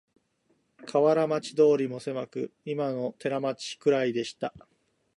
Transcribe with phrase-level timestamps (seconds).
[0.87, 4.51] 河原町通もせまく、いまの寺町くらいでした